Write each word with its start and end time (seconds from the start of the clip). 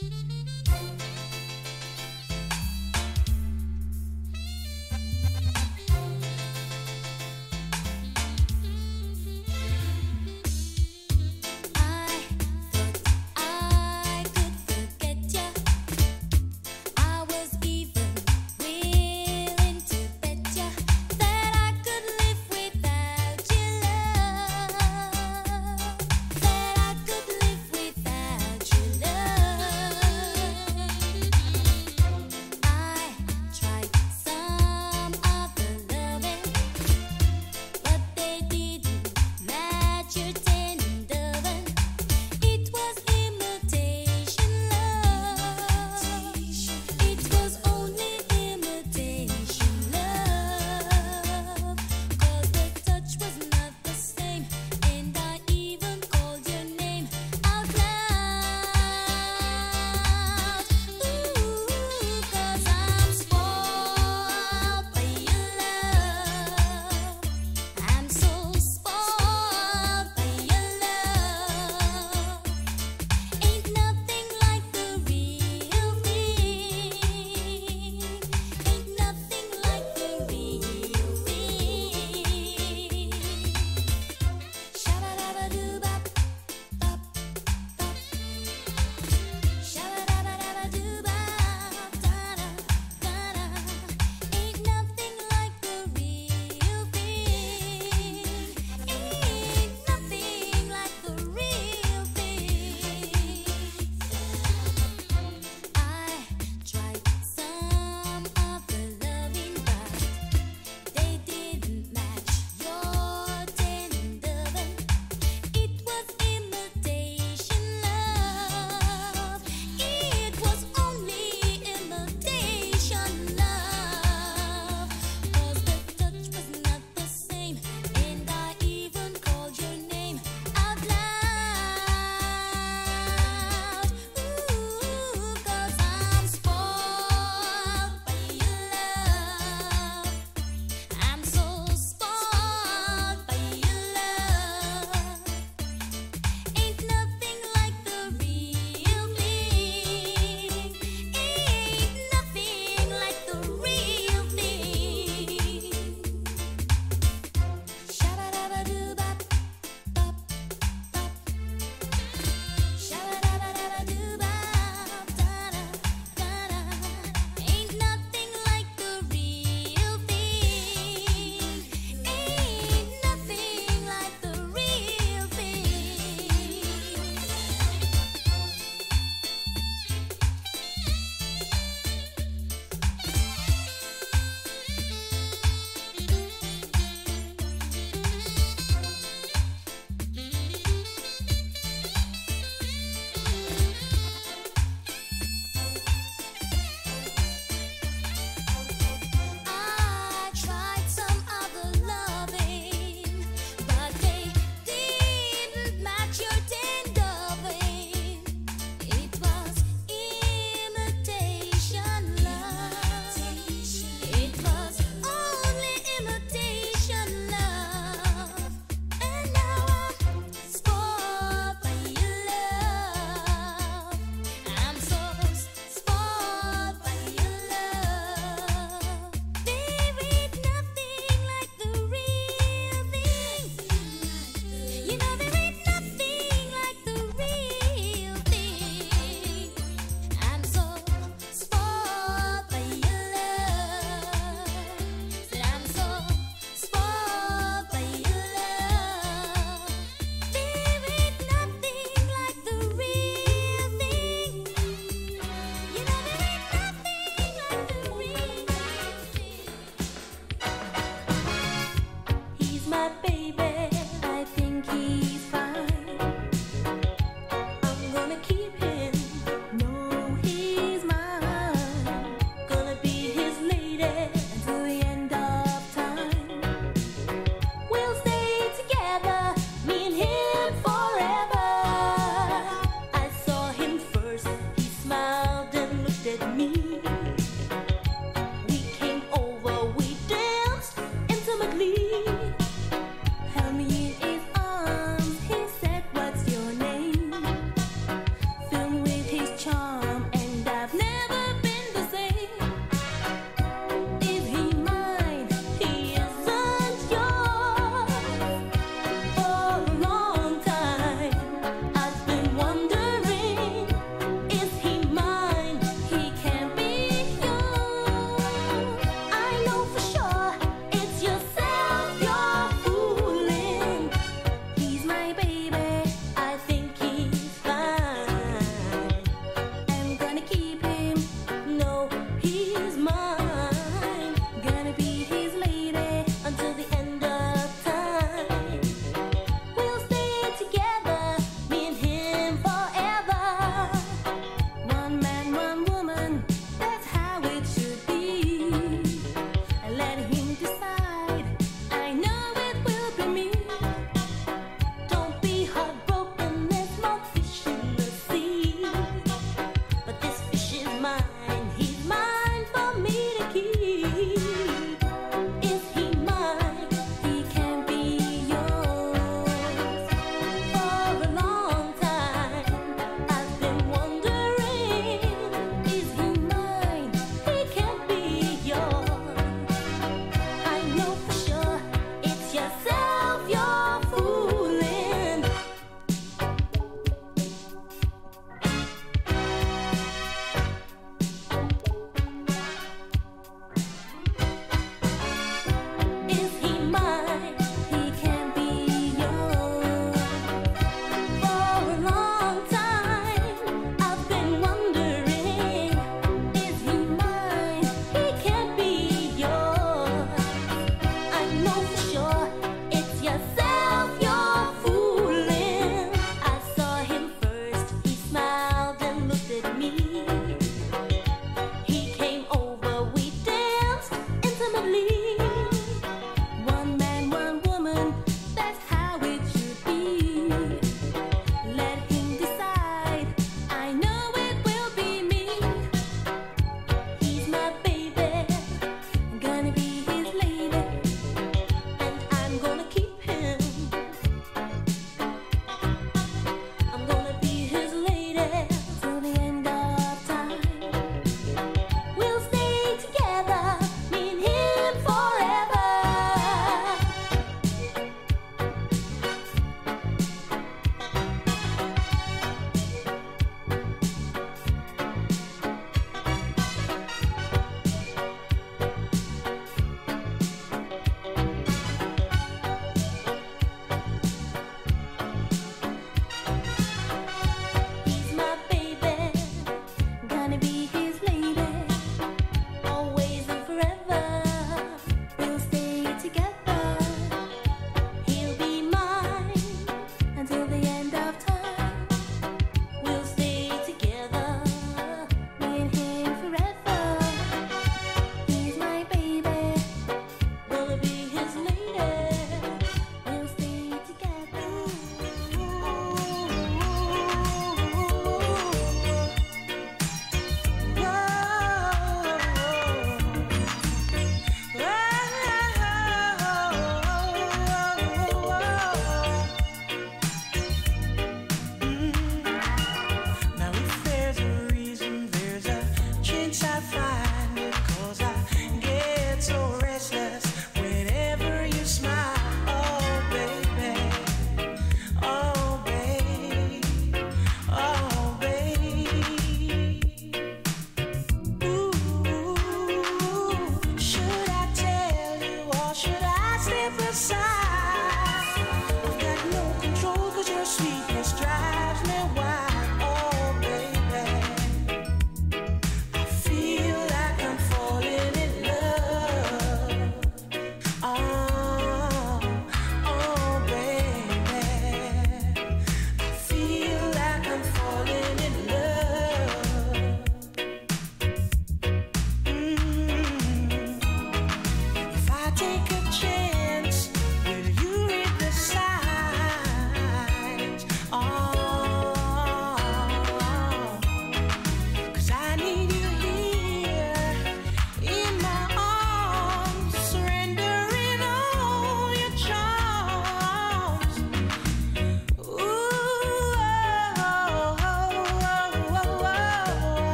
I 0.00 0.37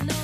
Uh-huh. 0.00 0.21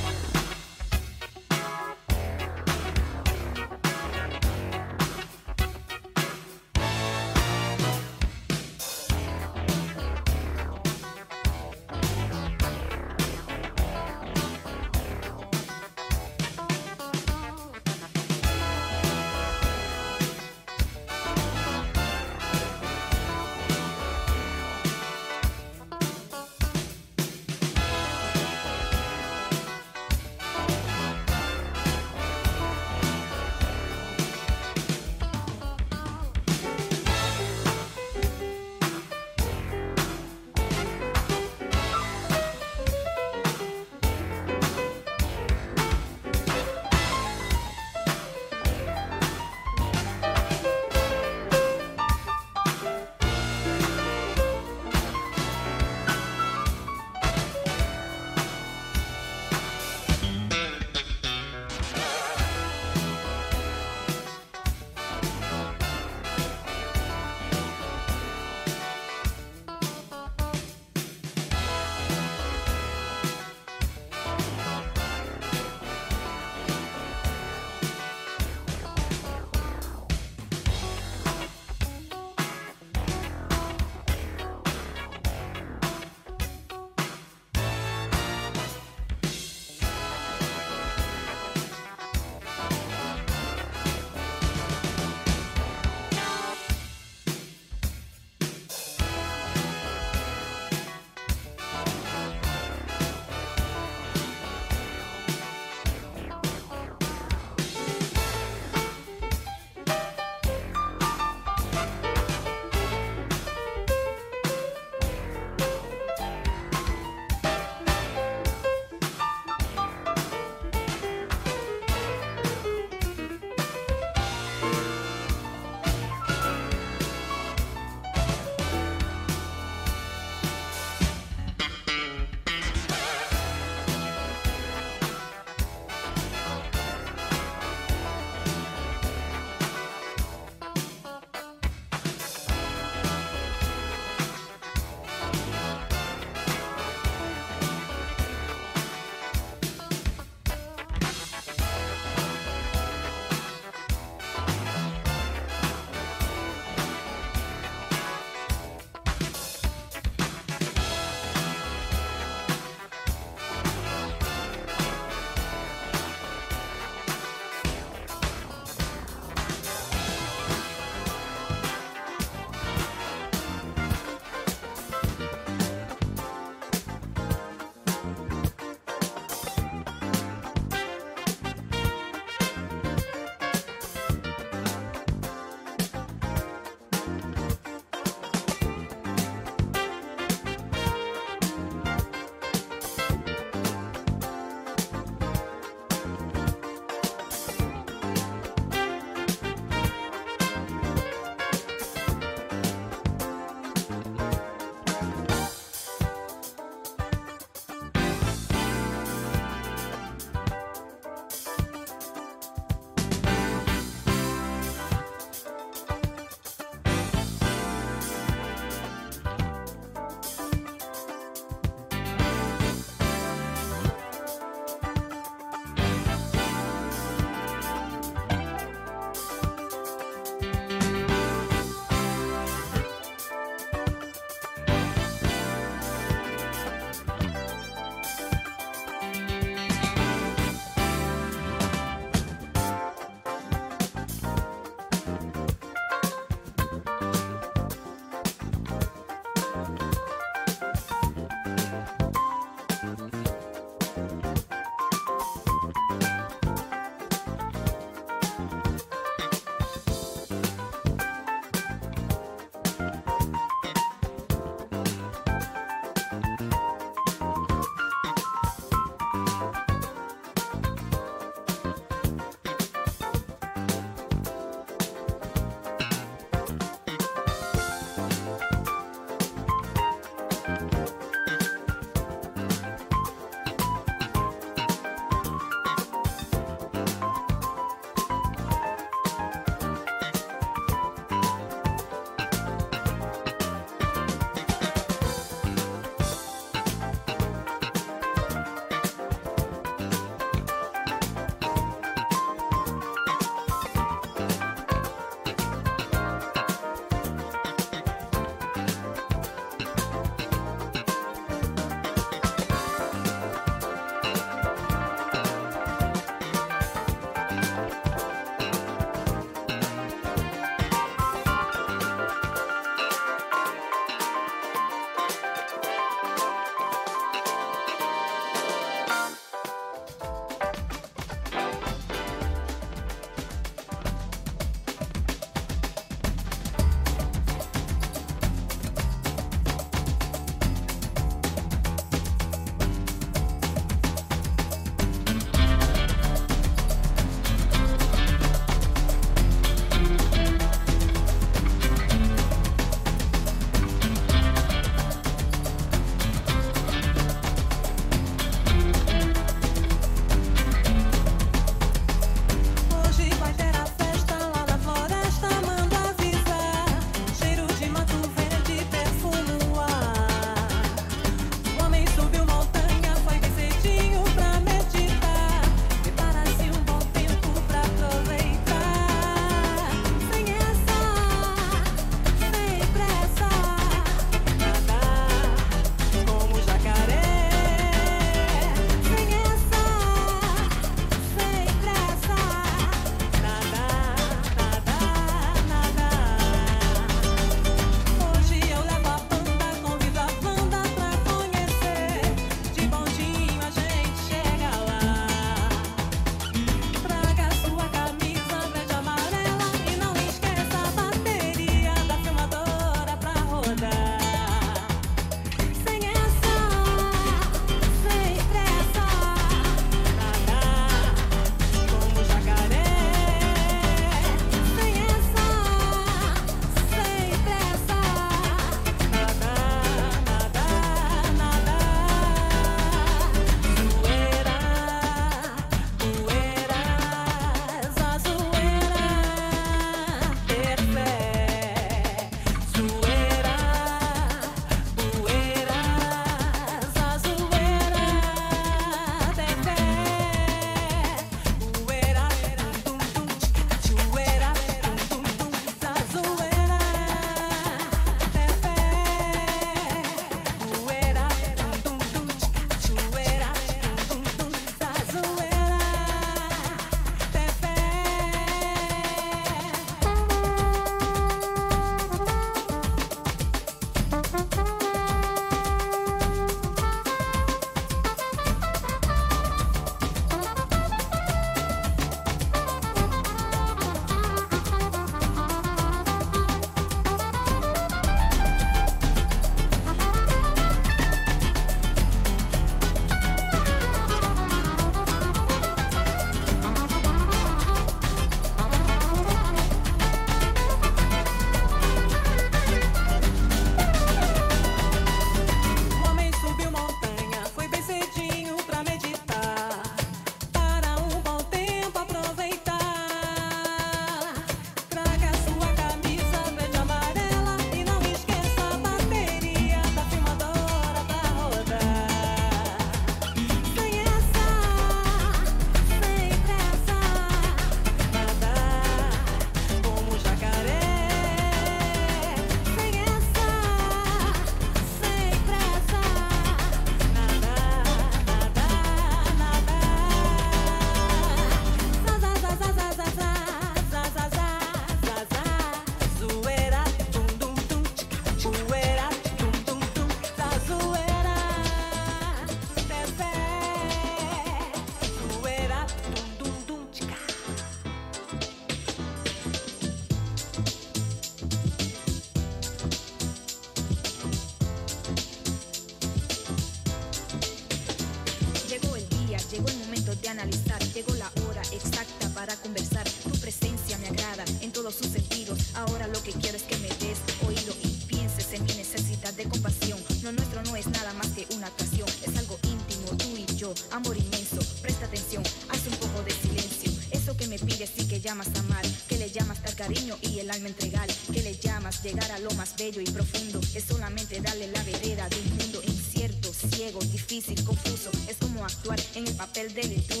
cartel 599.41 599.53
de 599.53 600.00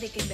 de 0.00 0.08
que 0.10 0.20
en 0.20 0.28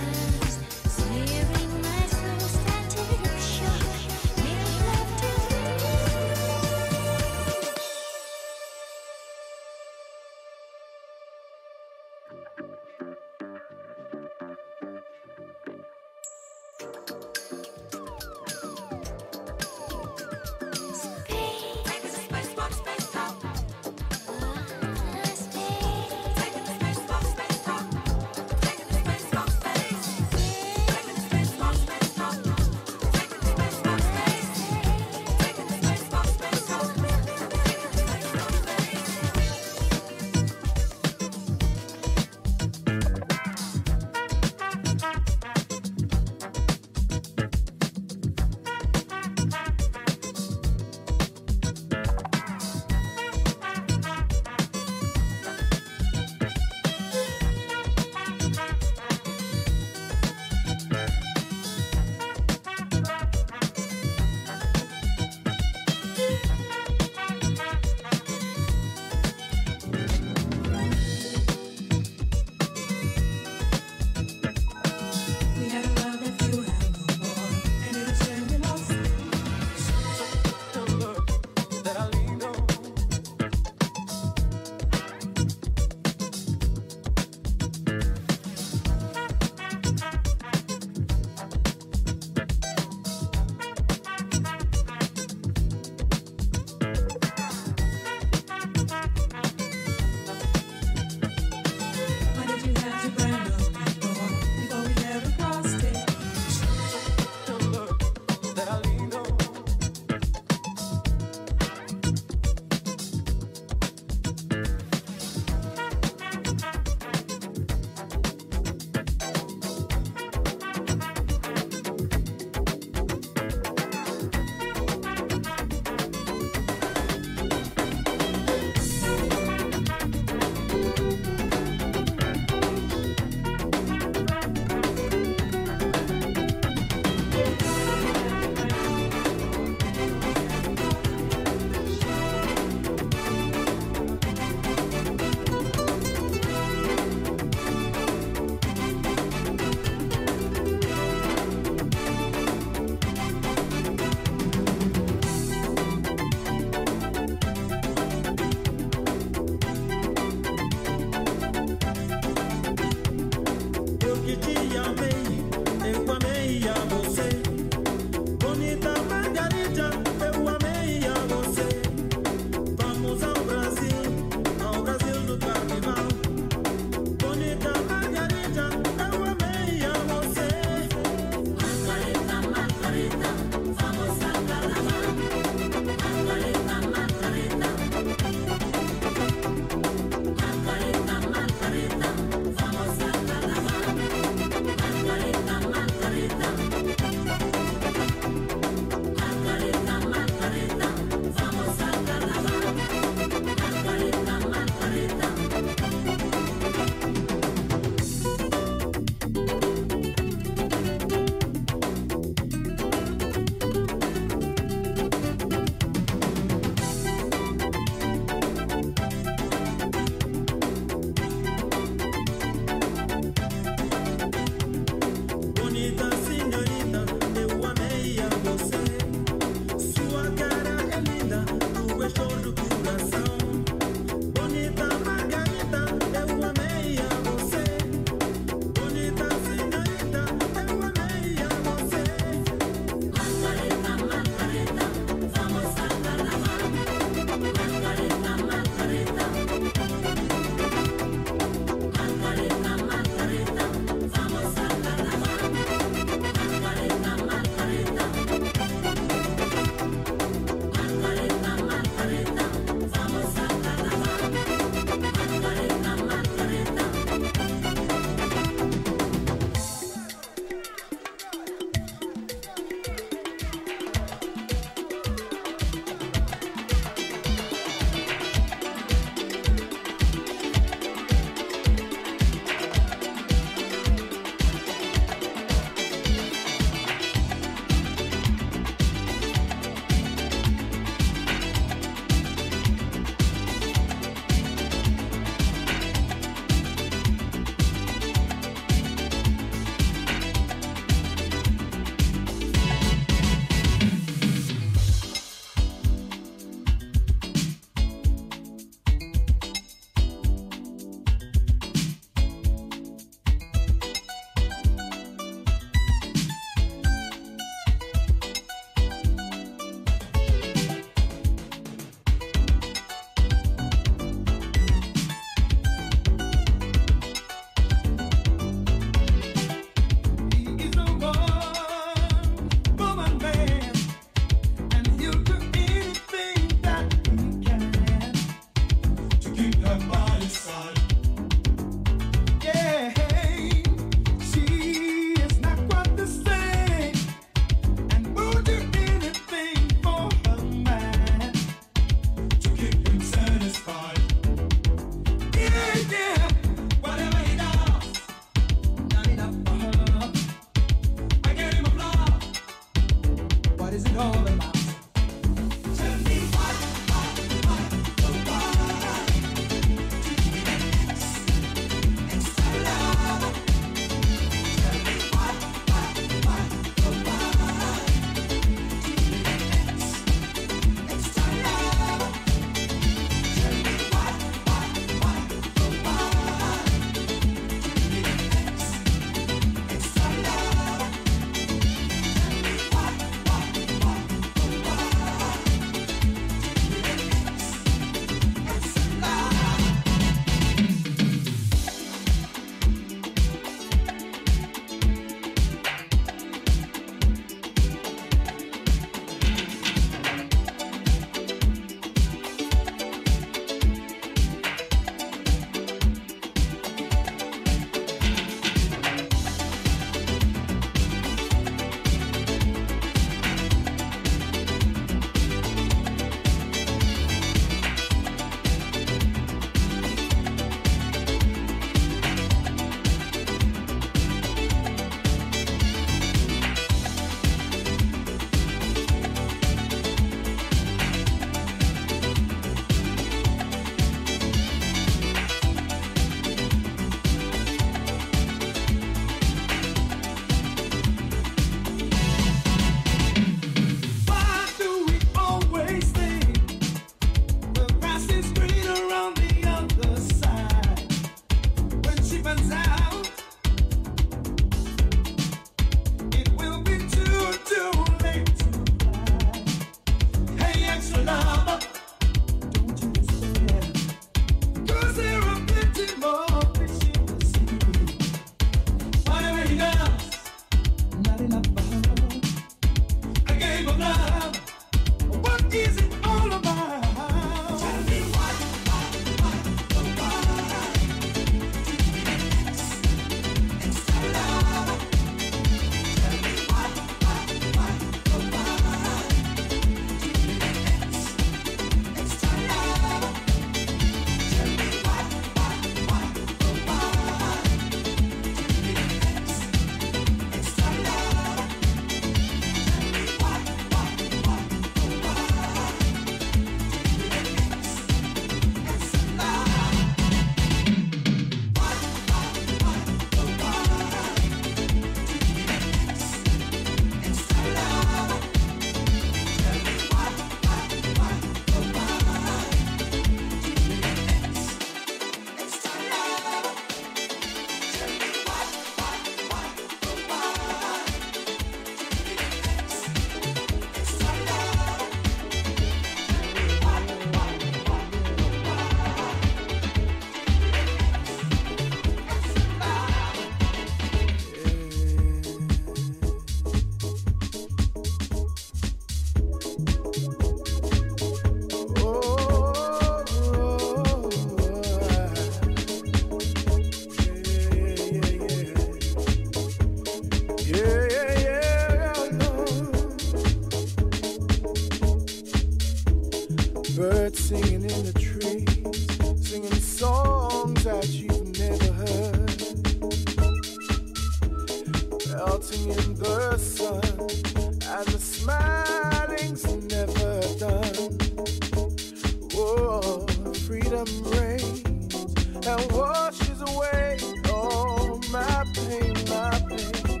and 595.46 595.72
washes 595.72 596.40
away 596.40 596.98
all 597.30 598.00
my 598.10 598.44
pain, 598.54 598.94
my 599.08 599.30
pain. 599.48 600.00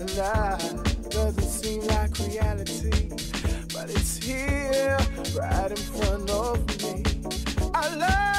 And 0.00 0.16
life 0.16 1.10
doesn't 1.10 1.42
seem 1.42 1.82
like 1.82 2.18
reality, 2.18 3.08
but 3.72 3.88
it's 3.88 4.16
here 4.16 4.98
right 5.38 5.70
in 5.70 5.76
front 5.76 6.30
of 6.30 6.82
me. 6.82 7.04
I 7.72 7.94
love. 7.94 8.29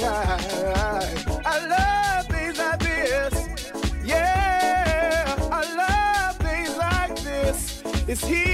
I 0.00 1.58
love 1.68 2.26
things 2.28 2.58
like 2.58 2.78
this. 2.80 3.34
Yeah, 4.04 5.36
I 5.50 5.74
love 5.76 6.36
things 6.38 6.76
like 6.76 7.16
this. 7.20 7.82
It's 8.08 8.24
here. 8.24 8.51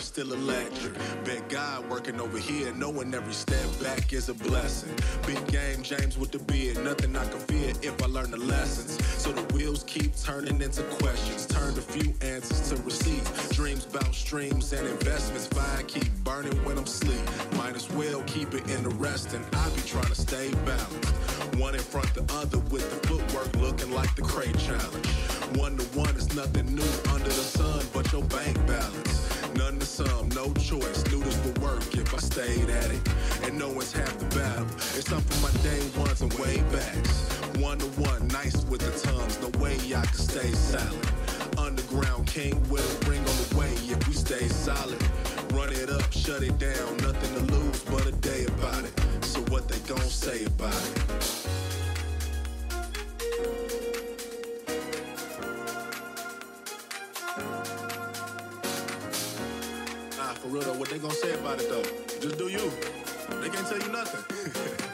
Shift 0.00 0.14
still 0.14 0.32
electric. 0.32 0.94
Bet 1.24 1.48
God 1.48 1.88
working 1.90 2.20
over 2.20 2.38
here, 2.38 2.72
knowing 2.74 3.14
every 3.14 3.32
step 3.32 3.66
back 3.82 4.12
is 4.12 4.28
a 4.28 4.34
blessing. 4.34 4.94
Big 5.26 5.44
game, 5.48 5.82
James 5.82 6.18
with 6.18 6.32
the 6.32 6.38
beard, 6.38 6.82
nothing 6.84 7.16
I 7.16 7.26
can 7.28 7.40
fear 7.40 7.72
if 7.82 8.02
I 8.02 8.06
learn 8.06 8.30
the 8.30 8.38
lessons. 8.38 9.04
So 9.22 9.32
the 9.32 9.42
wheels 9.54 9.84
keep 9.84 10.16
turning 10.16 10.60
into 10.60 10.82
questions. 11.00 11.46
Turned 11.46 11.78
a 11.78 11.82
few 11.82 12.14
answers 12.20 12.70
to 12.70 12.82
receive. 12.82 13.24
Dreams 13.52 13.86
about 13.86 14.14
streams 14.14 14.72
and 14.72 14.86
investments. 14.86 15.46
Fire 15.48 15.82
keep 15.84 16.19
king 42.42 42.54
on 42.54 43.36
the 43.36 43.56
way 43.58 43.72
if 43.92 44.08
we 44.08 44.14
stay 44.14 44.48
solid. 44.48 45.02
Run 45.52 45.70
it 45.72 45.90
up, 45.90 46.10
shut 46.12 46.42
it 46.42 46.58
down. 46.58 46.96
Nothing 46.98 47.34
to 47.34 47.52
lose 47.52 47.80
but 47.84 48.06
a 48.06 48.12
day 48.12 48.44
about 48.46 48.84
it. 48.84 48.92
So 49.24 49.40
what 49.52 49.68
they 49.68 49.78
gon' 49.80 49.98
say 50.00 50.44
about 50.44 50.72
it? 50.72 50.96
Nah, 60.16 60.34
for 60.34 60.48
real 60.48 60.62
though, 60.62 60.78
what 60.78 60.88
they 60.88 60.98
gonna 60.98 61.14
say 61.14 61.34
about 61.34 61.60
it 61.60 61.68
though? 61.68 61.84
Just 62.20 62.38
do 62.38 62.48
you. 62.48 62.70
They 63.40 63.50
can't 63.50 63.66
tell 63.66 63.78
you 63.78 63.92
nothing. 63.92 64.86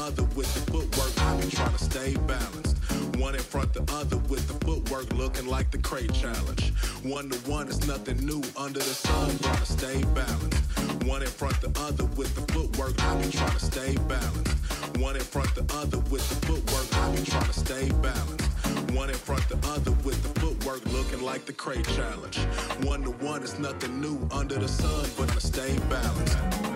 other 0.00 0.24
with 0.34 0.52
the 0.54 0.70
footwork. 0.72 1.12
I 1.20 1.40
be 1.40 1.50
trying 1.50 1.76
to 1.76 1.84
stay 1.84 2.16
balanced. 2.26 2.76
One 3.18 3.34
in 3.34 3.40
front 3.42 3.74
the 3.74 3.82
other 3.92 4.16
with 4.28 4.46
the 4.48 4.54
footwork 4.64 5.12
looking 5.12 5.46
like 5.46 5.70
the 5.70 5.78
crate 5.78 6.12
challenge. 6.14 6.72
One 7.02 7.28
to 7.28 7.38
one 7.50 7.68
is 7.68 7.86
nothing 7.86 8.24
new 8.24 8.42
under 8.56 8.78
the 8.78 8.94
sun. 9.04 9.38
Trying 9.38 9.56
to 9.58 9.66
stay 9.66 10.02
balanced. 10.14 10.62
One 11.06 11.22
in 11.22 11.28
front 11.28 11.60
the 11.60 11.72
other 11.80 12.04
with 12.16 12.34
the 12.34 12.52
footwork. 12.52 13.00
I 13.02 13.22
be 13.22 13.30
trying 13.30 13.58
to 13.58 13.64
stay 13.64 13.96
balanced. 14.08 14.56
One 14.98 15.16
in 15.16 15.22
front 15.22 15.54
the 15.54 15.66
other 15.74 15.98
with 16.12 16.24
the 16.30 16.46
footwork. 16.46 16.88
I 16.96 17.14
be 17.14 17.22
trying 17.22 17.44
to 17.44 17.52
stay 17.52 17.88
balanced. 18.00 18.50
One 18.96 19.10
in 19.10 19.16
front 19.16 19.46
the 19.48 19.58
other 19.68 19.92
with 20.04 20.22
the 20.22 20.40
footwork 20.40 20.84
looking 20.86 21.22
like 21.22 21.44
the 21.44 21.52
crate 21.52 21.86
challenge. 21.88 22.38
One 22.84 23.02
to 23.02 23.10
one 23.24 23.42
is 23.42 23.58
nothing 23.58 24.00
new 24.00 24.18
under 24.32 24.56
the 24.58 24.68
sun, 24.68 25.06
but 25.18 25.30
I 25.30 25.38
stay 25.38 25.78
balanced. 25.90 26.69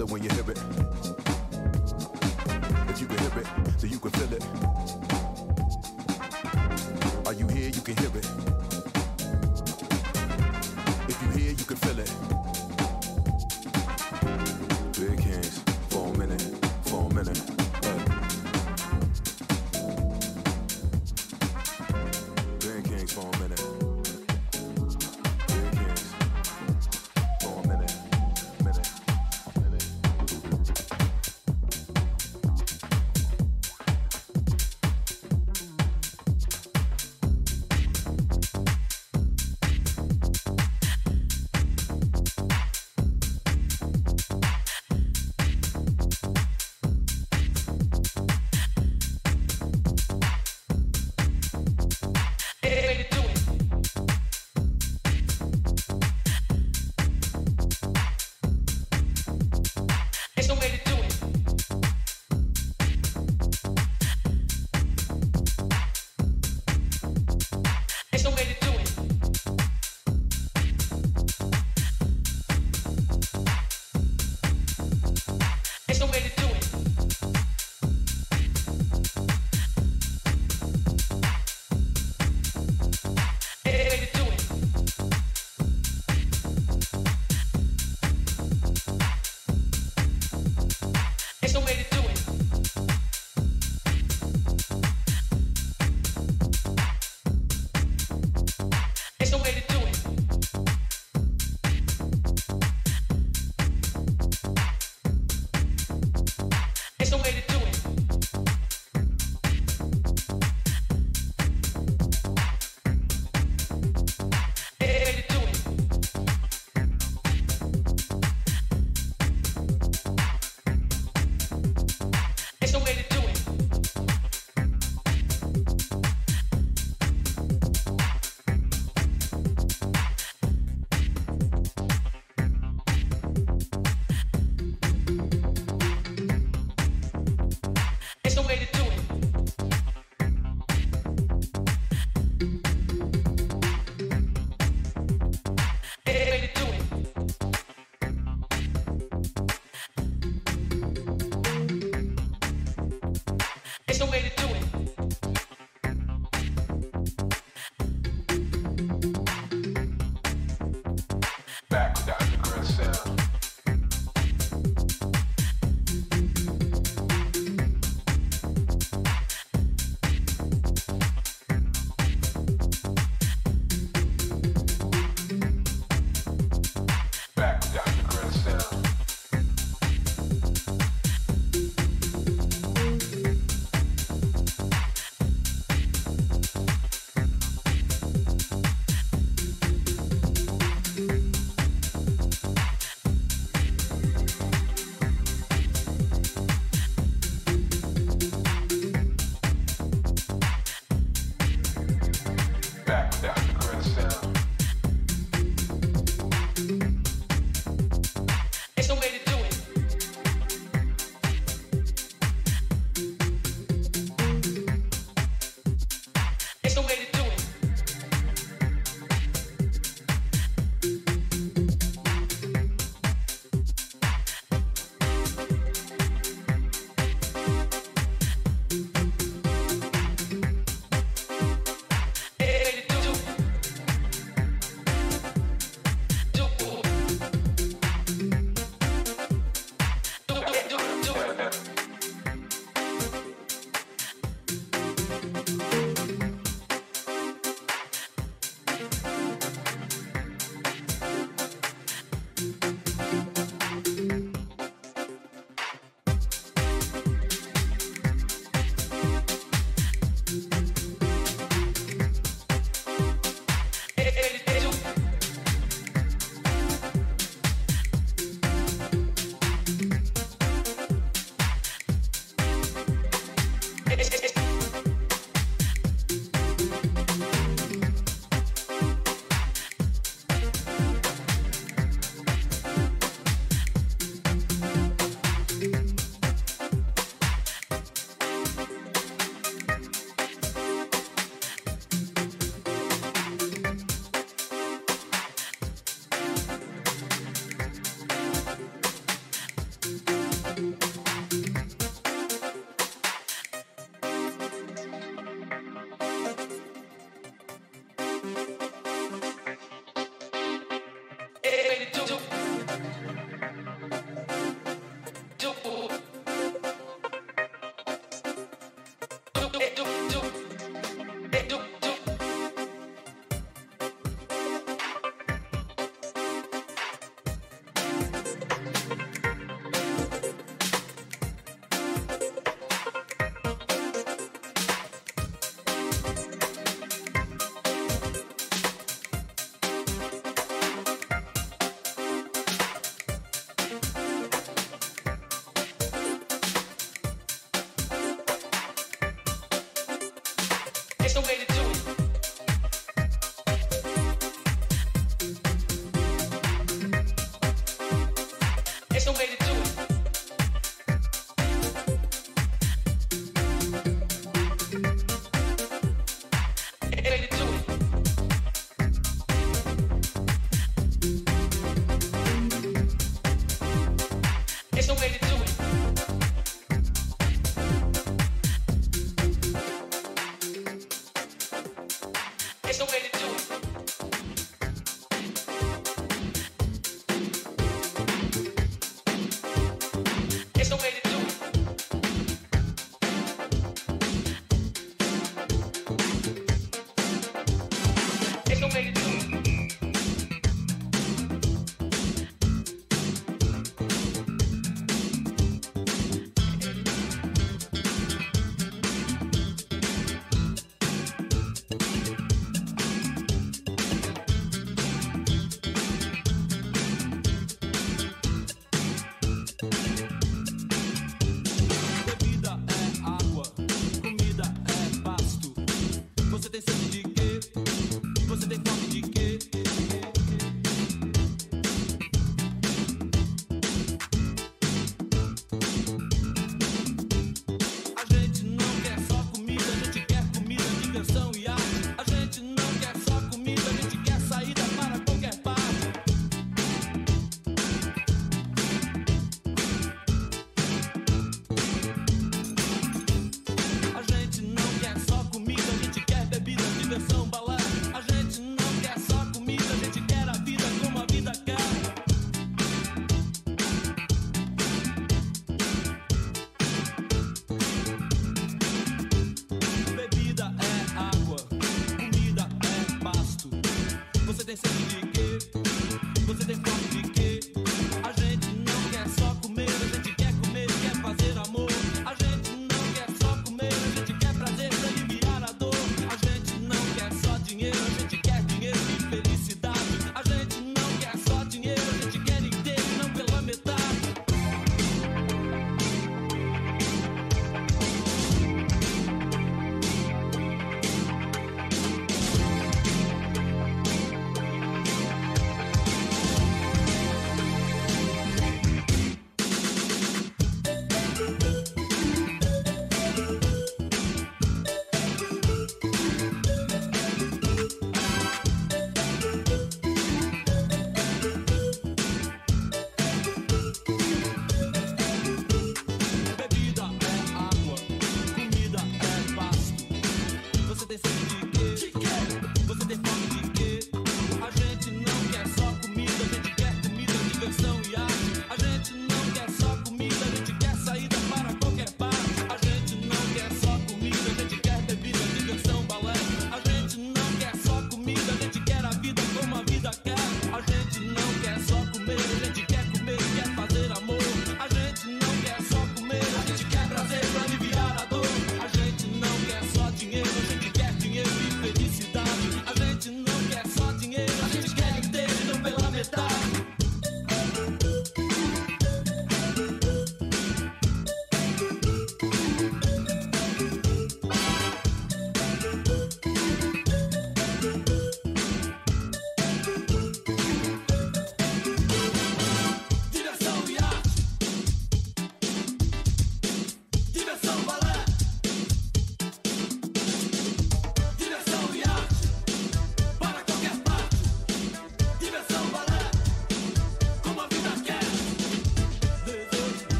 it 0.00 0.10
when 0.10 0.22
you 0.22 0.30
hear 0.30 0.50
it. 0.50 0.79